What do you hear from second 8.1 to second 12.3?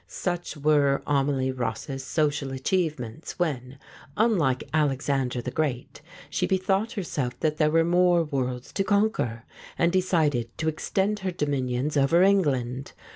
worlds to conquer, and decided to extend her dominions over